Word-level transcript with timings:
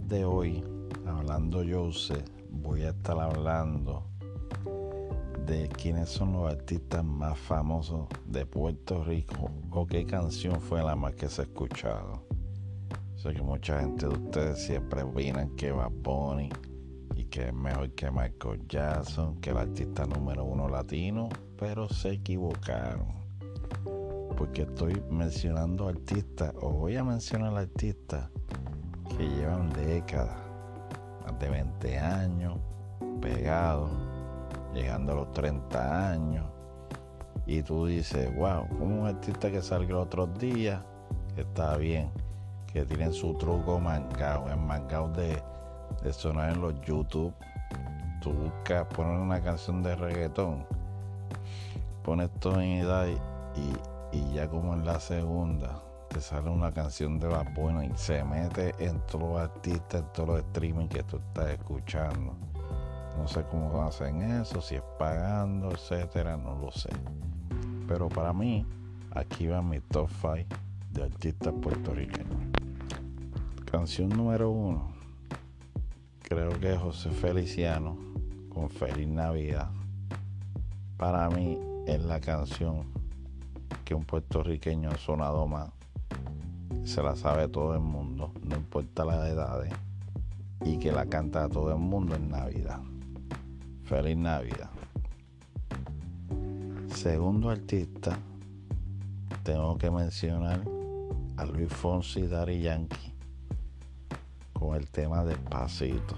de 0.00 0.24
hoy, 0.24 0.64
hablando 1.06 1.62
yo 1.62 1.92
sé, 1.92 2.24
voy 2.50 2.82
a 2.82 2.90
estar 2.90 3.18
hablando 3.18 4.04
de 5.46 5.68
quiénes 5.68 6.08
son 6.08 6.32
los 6.32 6.50
artistas 6.50 7.04
más 7.04 7.38
famosos 7.38 8.06
de 8.26 8.46
Puerto 8.46 9.04
Rico 9.04 9.50
o 9.70 9.86
qué 9.86 10.06
canción 10.06 10.60
fue 10.60 10.82
la 10.82 10.96
más 10.96 11.14
que 11.14 11.28
se 11.28 11.42
ha 11.42 11.44
escuchado. 11.44 12.22
Sé 13.16 13.34
que 13.34 13.42
mucha 13.42 13.80
gente 13.80 14.06
de 14.06 14.14
ustedes 14.14 14.64
siempre 14.64 15.02
opinan 15.02 15.50
que 15.56 15.72
va 15.72 15.88
Bunny 15.88 16.48
y 17.14 17.24
que 17.24 17.48
es 17.48 17.54
mejor 17.54 17.90
que 17.90 18.10
Michael 18.10 18.66
Jackson, 18.68 19.40
que 19.40 19.50
el 19.50 19.58
artista 19.58 20.06
número 20.06 20.44
uno 20.44 20.68
latino, 20.68 21.28
pero 21.58 21.88
se 21.88 22.12
equivocaron 22.12 23.20
porque 24.38 24.62
estoy 24.62 25.00
mencionando 25.10 25.86
artistas, 25.86 26.54
o 26.62 26.70
voy 26.70 26.96
a 26.96 27.04
mencionar 27.04 27.54
artistas 27.56 28.30
que 29.16 29.28
llevan 29.28 29.70
décadas, 29.70 30.36
más 31.24 31.38
de 31.38 31.48
20 31.48 31.98
años, 31.98 32.58
pegados, 33.20 33.90
llegando 34.74 35.12
a 35.12 35.14
los 35.16 35.32
30 35.32 36.10
años, 36.10 36.44
y 37.46 37.62
tú 37.62 37.86
dices, 37.86 38.34
wow, 38.36 38.68
como 38.68 39.02
un 39.02 39.06
artista 39.06 39.50
que 39.50 39.62
salió 39.62 40.00
otros 40.00 40.38
días, 40.38 40.80
que 41.34 41.42
está 41.42 41.76
bien, 41.76 42.10
que 42.72 42.84
tienen 42.84 43.12
su 43.12 43.34
truco 43.34 43.78
mangado, 43.80 44.50
en 44.50 44.66
mangado 44.66 45.08
de, 45.08 45.42
sonar 46.12 46.52
en 46.52 46.60
los 46.60 46.80
YouTube. 46.82 47.32
Tú 48.22 48.32
buscas 48.32 48.86
poner 48.86 49.18
una 49.18 49.40
canción 49.40 49.82
de 49.82 49.96
reggaetón, 49.96 50.64
pones 52.02 52.30
en 52.44 52.60
edad 52.80 53.06
y 53.06 53.92
y 54.12 54.34
ya 54.34 54.46
como 54.48 54.74
en 54.74 54.84
la 54.84 55.00
segunda 55.00 55.82
te 56.12 56.20
sale 56.20 56.50
una 56.50 56.72
canción 56.72 57.18
de 57.18 57.28
la 57.28 57.42
buena 57.42 57.86
y 57.86 57.90
se 57.96 58.22
mete 58.22 58.74
en 58.78 59.00
todos 59.06 59.30
los 59.30 59.40
artistas, 59.40 60.02
en 60.02 60.12
todos 60.12 60.28
los 60.28 60.38
streaming 60.40 60.86
que 60.88 61.02
tú 61.04 61.16
estás 61.16 61.50
escuchando. 61.50 62.36
No 63.16 63.26
sé 63.26 63.44
cómo 63.50 63.82
hacen 63.82 64.20
eso, 64.22 64.60
si 64.60 64.74
es 64.74 64.82
pagando, 64.98 65.70
etcétera, 65.70 66.36
no 66.36 66.54
lo 66.56 66.70
sé. 66.70 66.90
Pero 67.88 68.10
para 68.10 68.32
mí, 68.34 68.66
aquí 69.12 69.46
va 69.46 69.62
mi 69.62 69.80
top 69.80 70.08
5 70.20 70.44
de 70.90 71.02
artistas 71.02 71.54
puertorriqueños. 71.62 72.36
Canción 73.70 74.10
número 74.10 74.50
uno, 74.50 74.92
creo 76.22 76.50
que 76.60 76.74
es 76.74 76.78
José 76.78 77.10
Feliciano 77.10 77.96
con 78.50 78.68
Feliz 78.68 79.08
Navidad. 79.08 79.70
Para 80.98 81.30
mí 81.30 81.58
es 81.86 82.02
la 82.04 82.20
canción 82.20 82.84
que 83.84 83.94
un 83.94 84.04
puertorriqueño 84.04 84.90
ha 84.90 84.98
sonado 84.98 85.46
más. 85.46 85.70
Se 86.84 87.02
la 87.02 87.14
sabe 87.14 87.48
todo 87.48 87.74
el 87.74 87.80
mundo, 87.80 88.32
no 88.42 88.56
importa 88.56 89.04
las 89.04 89.28
edades, 89.28 89.72
y 90.64 90.78
que 90.78 90.92
la 90.92 91.06
canta 91.06 91.48
todo 91.48 91.72
el 91.72 91.78
mundo 91.78 92.16
en 92.16 92.28
Navidad. 92.28 92.80
Feliz 93.84 94.16
Navidad. 94.16 94.70
Segundo 96.94 97.50
artista, 97.50 98.18
tengo 99.42 99.78
que 99.78 99.90
mencionar 99.90 100.62
a 101.36 101.44
Luis 101.46 101.72
Fonsi 101.72 102.20
y 102.20 102.26
Dari 102.26 102.60
Yankee 102.60 103.12
con 104.52 104.76
el 104.76 104.88
tema 104.88 105.24
Despacito. 105.24 106.16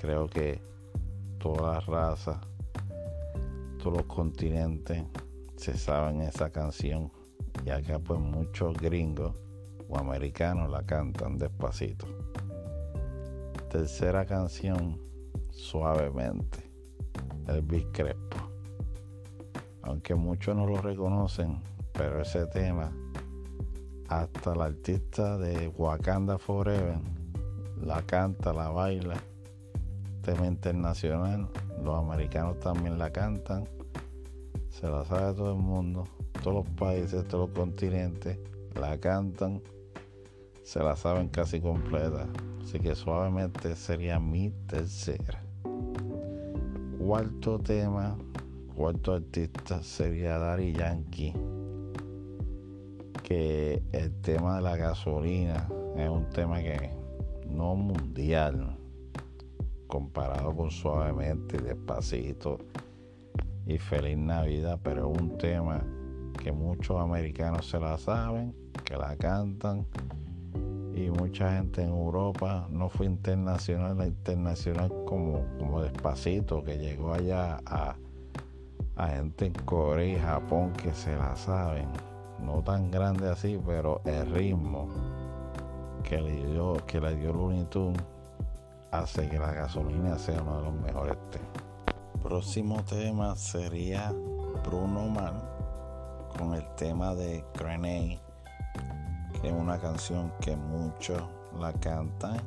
Creo 0.00 0.28
que 0.28 0.60
todas 1.38 1.74
las 1.74 1.86
razas, 1.86 2.38
todos 3.78 3.98
los 3.98 4.06
continentes 4.06 5.04
se 5.56 5.78
saben 5.78 6.20
esa 6.20 6.50
canción 6.50 7.15
y 7.64 7.70
acá 7.70 7.98
pues 7.98 8.20
muchos 8.20 8.76
gringos 8.76 9.34
o 9.88 9.98
americanos 9.98 10.70
la 10.70 10.82
cantan 10.84 11.38
despacito. 11.38 12.06
Tercera 13.70 14.24
canción, 14.24 15.00
suavemente, 15.50 16.70
Elvis 17.46 17.86
Crespo. 17.92 18.50
Aunque 19.82 20.14
muchos 20.14 20.56
no 20.56 20.66
lo 20.66 20.80
reconocen, 20.80 21.62
pero 21.92 22.22
ese 22.22 22.46
tema, 22.46 22.92
hasta 24.08 24.52
el 24.52 24.60
artista 24.60 25.38
de 25.38 25.68
Wakanda 25.68 26.38
Forever 26.38 26.98
la 27.80 28.02
canta, 28.02 28.52
la 28.52 28.68
baila. 28.70 29.16
Tema 30.22 30.46
internacional, 30.46 31.48
los 31.82 31.98
americanos 32.02 32.58
también 32.58 32.98
la 32.98 33.12
cantan 33.12 33.64
se 34.80 34.86
la 34.90 35.06
sabe 35.06 35.32
todo 35.32 35.52
el 35.52 35.58
mundo, 35.58 36.04
todos 36.46 36.64
los 36.64 36.74
países, 36.76 37.26
todos 37.26 37.48
los 37.48 37.58
continentes, 37.58 38.38
la 38.80 38.96
cantan, 38.98 39.60
se 40.62 40.78
la 40.78 40.94
saben 40.94 41.28
casi 41.28 41.60
completa. 41.60 42.28
Así 42.62 42.78
que 42.78 42.94
suavemente 42.94 43.74
sería 43.74 44.20
mi 44.20 44.50
tercera. 44.68 45.42
Cuarto 47.00 47.58
tema, 47.58 48.16
cuarto 48.76 49.14
artista 49.14 49.82
sería 49.82 50.38
Dari 50.38 50.72
Yankee. 50.72 51.32
Que 53.24 53.82
el 53.90 54.12
tema 54.20 54.54
de 54.54 54.62
la 54.62 54.76
gasolina 54.76 55.68
es 55.96 56.08
un 56.08 56.30
tema 56.30 56.62
que 56.62 56.92
no 57.50 57.74
mundial, 57.74 58.78
comparado 59.88 60.54
con 60.54 60.70
suavemente, 60.70 61.58
despacito 61.58 62.58
y 63.66 63.78
feliz 63.78 64.16
Navidad, 64.16 64.78
pero 64.84 65.10
es 65.10 65.20
un 65.20 65.36
tema 65.38 65.84
que 66.46 66.52
muchos 66.52 67.00
americanos 67.00 67.68
se 67.68 67.80
la 67.80 67.98
saben, 67.98 68.54
que 68.84 68.96
la 68.96 69.16
cantan. 69.16 69.84
Y 70.94 71.10
mucha 71.10 71.56
gente 71.56 71.82
en 71.82 71.88
Europa 71.88 72.68
no 72.70 72.88
fue 72.88 73.06
internacional, 73.06 73.98
la 73.98 74.06
internacional 74.06 74.92
como, 75.06 75.44
como 75.58 75.82
despacito, 75.82 76.62
que 76.62 76.78
llegó 76.78 77.14
allá 77.14 77.58
a, 77.66 77.96
a 78.94 79.08
gente 79.08 79.46
en 79.46 79.54
Corea 79.54 80.06
y 80.06 80.20
Japón 80.20 80.72
que 80.74 80.94
se 80.94 81.16
la 81.16 81.34
saben, 81.34 81.88
no 82.40 82.62
tan 82.62 82.92
grande 82.92 83.28
así, 83.28 83.58
pero 83.66 84.00
el 84.04 84.30
ritmo 84.30 84.86
que 86.04 86.20
le 86.20 86.46
dio, 86.46 86.74
que 86.86 87.00
le 87.00 87.16
dio 87.16 87.32
Looney 87.32 87.64
Tunes 87.64 88.00
hace 88.92 89.28
que 89.28 89.40
la 89.40 89.50
gasolina 89.50 90.16
sea 90.16 90.40
uno 90.42 90.58
de 90.58 90.62
los 90.62 90.74
mejores 90.74 91.16
temas. 91.32 92.22
Próximo 92.22 92.84
tema 92.84 93.34
sería 93.34 94.12
Bruno 94.64 95.08
Mars 95.08 95.55
con 96.38 96.54
el 96.54 96.66
tema 96.76 97.14
de 97.14 97.44
Grenade, 97.54 98.20
que 99.40 99.48
es 99.48 99.52
una 99.52 99.78
canción 99.78 100.32
que 100.40 100.56
muchos 100.56 101.22
la 101.58 101.72
cantan 101.72 102.40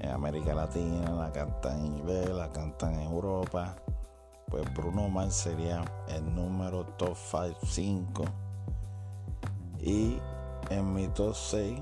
en 0.00 0.10
América 0.10 0.54
Latina, 0.54 1.10
la 1.10 1.32
cantan 1.32 1.78
en 1.78 1.86
inglés, 1.86 2.30
la 2.30 2.50
cantan 2.50 2.94
en 2.94 3.02
Europa. 3.02 3.76
Pues 4.48 4.72
Bruno 4.74 5.08
Mars 5.08 5.34
sería 5.34 5.84
el 6.08 6.34
número 6.34 6.84
top 6.96 7.16
5, 7.16 7.56
5. 7.62 8.24
Y 9.80 10.18
en 10.70 10.94
mi 10.94 11.08
top 11.08 11.34
6, 11.34 11.80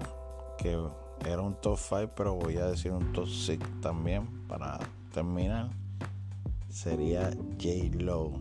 que 0.58 0.78
era 1.26 1.40
un 1.40 1.54
top 1.60 1.78
5, 1.78 2.10
pero 2.16 2.34
voy 2.34 2.56
a 2.56 2.66
decir 2.66 2.92
un 2.92 3.12
top 3.12 3.28
6 3.28 3.58
también 3.80 4.26
para 4.48 4.78
terminar 5.12 5.70
sería 6.68 7.30
J. 7.60 7.96
Lo 7.98 8.32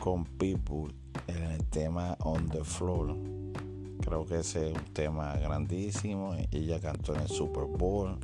con 0.00 0.24
People 0.24 0.94
en 1.28 1.42
el 1.42 1.64
tema 1.64 2.16
On 2.20 2.48
the 2.48 2.64
Floor. 2.64 3.16
Creo 4.00 4.26
que 4.26 4.40
ese 4.40 4.70
es 4.70 4.76
un 4.76 4.84
tema 4.92 5.34
grandísimo. 5.36 6.34
Ella 6.50 6.80
cantó 6.80 7.14
en 7.14 7.22
el 7.22 7.28
Super 7.28 7.64
Bowl. 7.64 8.18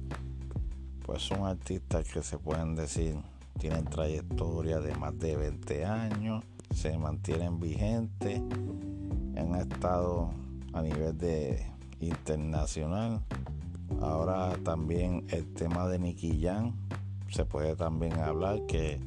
Pues 1.04 1.22
son 1.22 1.44
artistas 1.46 2.06
que 2.08 2.22
se 2.22 2.38
pueden 2.38 2.76
decir 2.76 3.16
tienen 3.58 3.84
trayectoria 3.84 4.80
de 4.80 4.94
más 4.96 5.16
de 5.18 5.36
20 5.36 5.84
años, 5.84 6.44
se 6.74 6.96
mantienen 6.98 7.60
vigentes, 7.60 8.40
han 9.36 9.54
estado 9.54 10.30
a 10.72 10.82
nivel 10.82 11.16
de 11.16 11.64
internacional. 12.00 13.20
Ahora 14.00 14.56
también 14.64 15.26
el 15.30 15.52
tema 15.54 15.86
de 15.86 15.98
Nicky 15.98 16.42
Jam 16.42 16.72
se 17.30 17.44
puede 17.44 17.76
también 17.76 18.18
hablar 18.18 18.66
que 18.66 18.98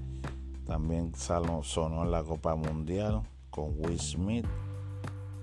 también 0.65 1.11
sonó 1.15 2.03
en 2.03 2.11
la 2.11 2.23
Copa 2.23 2.55
Mundial 2.55 3.23
con 3.55 3.73
Will 3.77 3.97
Smith, 3.97 4.45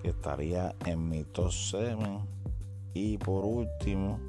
que 0.03 0.11
estaría 0.11 0.77
en 0.85 1.09
mi 1.09 1.25
top 1.25 1.51
7. 1.51 1.97
Y 2.93 3.17
por 3.17 3.47
último, 3.47 4.21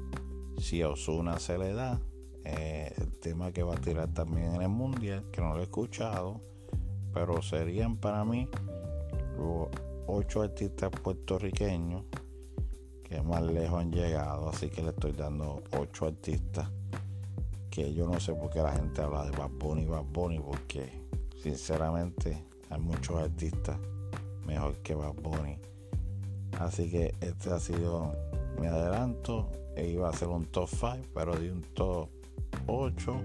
si 0.56 0.80
a 0.80 0.88
Osuna 0.88 1.38
se 1.38 1.58
le 1.58 1.74
da, 1.74 2.00
eh, 2.44 2.94
el 2.96 3.12
tema 3.18 3.52
que 3.52 3.62
va 3.62 3.74
a 3.74 3.78
tirar 3.78 4.08
también 4.14 4.54
en 4.54 4.62
el 4.62 4.70
Mundial, 4.70 5.26
que 5.30 5.42
no 5.42 5.52
lo 5.52 5.60
he 5.60 5.64
escuchado, 5.64 6.40
pero 7.12 7.42
serían 7.42 7.98
para 7.98 8.24
mí 8.24 8.48
los 9.36 9.68
ocho 10.06 10.40
artistas 10.40 10.90
puertorriqueños 11.02 12.04
que 13.02 13.20
más 13.20 13.42
lejos 13.42 13.82
han 13.82 13.92
llegado. 13.92 14.48
Así 14.48 14.70
que 14.70 14.82
le 14.82 14.90
estoy 14.90 15.12
dando 15.12 15.62
ocho 15.78 16.06
artistas 16.06 16.70
que 17.68 17.92
yo 17.92 18.08
no 18.08 18.18
sé 18.18 18.32
por 18.32 18.48
qué 18.48 18.62
la 18.62 18.72
gente 18.72 19.02
habla 19.02 19.26
de 19.26 19.36
Bad 19.36 19.50
Bunny, 19.50 19.84
Bad 19.84 20.04
Bunny, 20.04 20.38
porque 20.38 20.90
sinceramente 21.42 22.53
hay 22.70 22.80
muchos 22.80 23.16
artistas 23.16 23.78
mejor 24.46 24.76
que 24.78 24.94
Bad 24.94 25.14
Bunny. 25.14 25.58
Así 26.58 26.90
que 26.90 27.14
este 27.20 27.50
ha 27.50 27.58
sido 27.58 28.14
mi 28.60 28.66
adelanto 28.66 29.50
iba 29.82 30.08
a 30.08 30.12
ser 30.12 30.28
un 30.28 30.44
top 30.46 30.68
5, 30.68 30.96
pero 31.14 31.34
de 31.36 31.50
un 31.50 31.62
top 31.74 32.08
8 32.66 33.16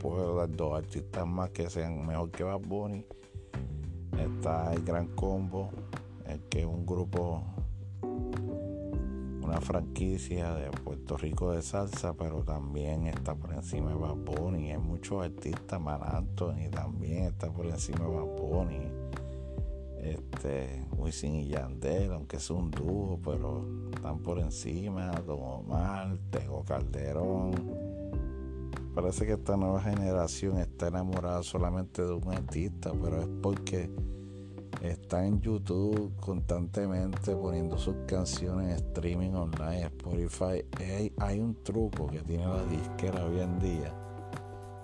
puedo 0.00 0.36
dar 0.36 0.50
dos 0.50 0.76
artistas 0.78 1.26
más 1.26 1.50
que 1.50 1.70
sean 1.70 2.06
mejor 2.06 2.30
que 2.30 2.44
Bad 2.44 2.60
Bunny. 2.60 3.04
Está 4.18 4.72
el 4.72 4.84
Gran 4.84 5.08
Combo, 5.08 5.70
que 6.50 6.60
es 6.60 6.66
un 6.66 6.84
grupo, 6.84 7.42
una 9.44 9.60
franquicia 9.60 10.54
de 10.54 10.70
Puerto 10.70 11.16
Rico 11.16 11.52
de 11.52 11.62
salsa, 11.62 12.14
pero 12.14 12.42
también 12.42 13.06
está 13.06 13.34
por 13.34 13.52
encima 13.52 13.90
de 13.90 13.96
Bad 13.96 14.16
Bunny. 14.16 14.72
Hay 14.72 14.78
muchos 14.78 15.24
artistas, 15.24 15.80
Mar 15.80 16.00
Anthony 16.02 16.70
también 16.70 17.24
está 17.24 17.50
por 17.50 17.66
encima 17.66 18.06
de 18.06 18.10
Bad. 18.10 19.04
Este, 20.02 20.86
Wisin 20.96 21.36
y 21.36 21.48
Yandel, 21.48 22.12
aunque 22.12 22.36
es 22.36 22.50
un 22.50 22.70
dúo, 22.70 23.18
pero 23.24 23.64
están 23.94 24.18
por 24.18 24.38
encima. 24.38 25.10
Don 25.26 25.40
Omar, 25.40 26.18
Tego 26.30 26.62
Calderón 26.64 27.94
Parece 28.94 29.26
que 29.26 29.32
esta 29.32 29.56
nueva 29.56 29.82
generación 29.82 30.58
está 30.58 30.86
enamorada 30.86 31.42
solamente 31.42 32.00
de 32.02 32.12
un 32.12 32.32
artista, 32.32 32.92
pero 32.92 33.22
es 33.22 33.28
porque 33.42 33.90
está 34.88 35.24
en 35.24 35.40
YouTube 35.40 36.14
constantemente 36.20 37.34
poniendo 37.34 37.78
sus 37.78 37.94
canciones 38.06 38.80
en 38.80 38.86
streaming 38.86 39.32
online, 39.32 39.86
Spotify. 39.86 40.64
Hay, 41.18 41.40
un 41.40 41.62
truco 41.62 42.06
que 42.06 42.20
tiene 42.20 42.46
la 42.46 42.64
disquera 42.64 43.24
hoy 43.24 43.40
en 43.40 43.58
día, 43.58 43.94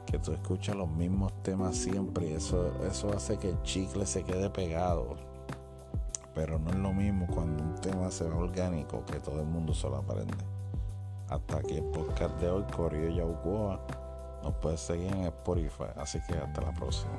que 0.06 0.18
tú 0.18 0.32
escuchas 0.32 0.76
los 0.76 0.88
mismos 0.88 1.32
temas 1.42 1.76
siempre 1.76 2.30
y 2.30 2.32
eso, 2.32 2.72
eso 2.84 3.12
hace 3.12 3.36
que 3.38 3.50
el 3.50 3.62
chicle 3.62 4.06
se 4.06 4.22
quede 4.22 4.48
pegado. 4.50 5.16
Pero 6.34 6.58
no 6.58 6.70
es 6.70 6.76
lo 6.76 6.92
mismo 6.92 7.26
cuando 7.26 7.62
un 7.62 7.74
tema 7.76 8.10
se 8.10 8.24
ve 8.24 8.34
orgánico 8.34 9.04
que 9.04 9.20
todo 9.20 9.40
el 9.40 9.46
mundo 9.46 9.74
se 9.74 9.88
lo 9.88 9.96
aprende. 9.96 10.44
Hasta 11.28 11.58
aquí 11.58 11.76
el 11.76 11.84
podcast 11.84 12.40
de 12.40 12.50
hoy, 12.50 12.64
Corio 12.74 13.08
Yaucoa. 13.10 13.80
Nos 14.42 14.54
puedes 14.54 14.80
seguir 14.80 15.12
en 15.12 15.24
Spotify. 15.24 15.90
Así 15.96 16.18
que 16.26 16.34
hasta 16.34 16.60
la 16.62 16.72
próxima. 16.72 17.12